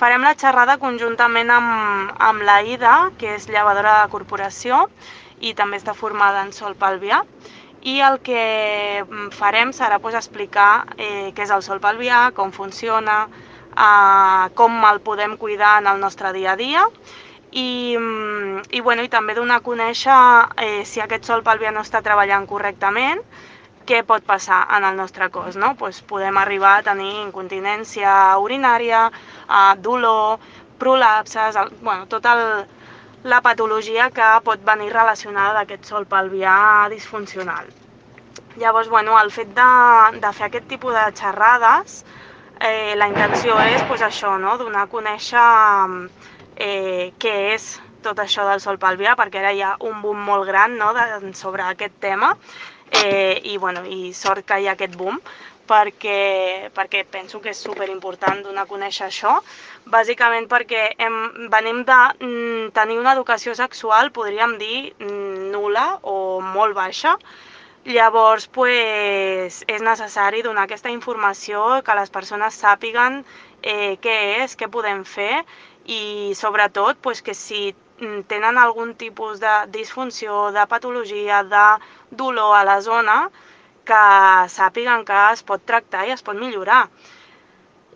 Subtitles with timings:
[0.00, 4.80] Farem la xerrada conjuntament amb, amb la Ida, que és llevadora de la corporació
[5.48, 7.22] i també està formada en sol pelvià.
[7.92, 8.42] I el que
[9.04, 13.16] mm, farem serà pues, explicar eh, què és el sol pelvià, com funciona,
[13.86, 16.84] eh, com el podem cuidar en el nostre dia a dia
[17.50, 20.16] i, mm, i, bueno, i també donar a conèixer
[20.66, 23.22] eh, si aquest sol pelvià no està treballant correctament,
[23.86, 25.74] què pot passar en el nostre cos, no?
[25.78, 28.12] Pues podem arribar a tenir incontinència
[28.42, 29.06] urinària,
[29.46, 30.38] eh, dolor,
[30.78, 32.42] prolapses, el, bueno, tot el,
[33.24, 36.58] la patologia que pot venir relacionada d'aquest sol pelvià
[36.92, 37.72] disfuncional.
[38.60, 39.70] Llavors, bueno, el fet de,
[40.20, 42.04] de fer aquest tipus de xerrades,
[42.60, 44.56] eh, la intenció és pues, això, no?
[44.60, 45.48] donar a conèixer
[46.56, 47.74] eh, què és
[48.06, 50.92] tot això del sol pelvià, perquè ara hi ha un boom molt gran no?
[50.96, 52.36] de, sobre aquest tema.
[53.02, 55.18] Eh, i, bueno, i sort que hi ha aquest boom
[55.66, 59.32] perquè, perquè penso que és super important donar a conèixer això,
[59.90, 61.16] bàsicament perquè hem,
[61.50, 66.16] venim de mm, tenir una educació sexual, podríem dir, mm, nula o
[66.54, 67.16] molt baixa,
[67.86, 73.20] Llavors, pues, és necessari donar aquesta informació, que les persones sàpiguen
[73.62, 75.44] eh, què és, què podem fer.
[75.86, 77.76] I sobretot pues, que si
[78.28, 81.66] tenen algun tipus de disfunció, de patologia, de
[82.10, 83.18] dolor a la zona,
[83.86, 84.02] que
[84.52, 86.86] sàpiguen que es pot tractar i es pot millorar.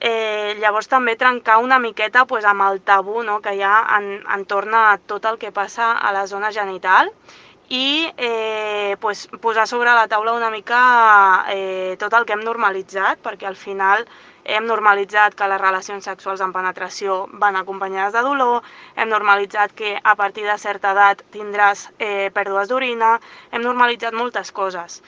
[0.00, 4.08] Eh, llavors també trencar una miqueta pues, amb el tabú no, que hi ha en,
[4.36, 7.10] entorn a tot el que passa a la zona genital
[7.68, 8.49] i eh,
[9.00, 13.56] pues, posar sobre la taula una mica eh, tot el que hem normalitzat, perquè al
[13.56, 14.04] final
[14.44, 19.96] hem normalitzat que les relacions sexuals amb penetració van acompanyades de dolor, hem normalitzat que
[20.02, 23.16] a partir de certa edat tindràs eh, pèrdues d'orina,
[23.50, 25.00] hem normalitzat moltes coses.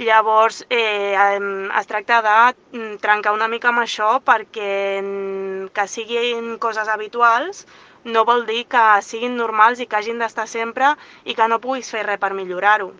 [0.00, 2.36] Llavors, eh, es tracta de
[2.78, 7.66] mm, trencar una mica amb això perquè mm, que siguin coses habituals
[8.04, 11.90] no vol dir que siguin normals i que hagin d'estar sempre i que no puguis
[11.92, 12.92] fer res per millorar-ho.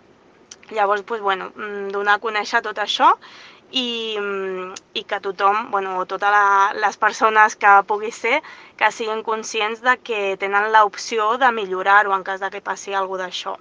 [0.76, 3.08] Llavors, doncs, bueno, mm, donar a conèixer tot això
[3.82, 3.86] i,
[4.20, 6.36] mm, i que tothom, bueno, totes
[6.84, 8.40] les persones que pugui ser,
[8.82, 13.24] que siguin conscients de que tenen l'opció de millorar-ho en cas de que passi alguna
[13.26, 13.56] d'això.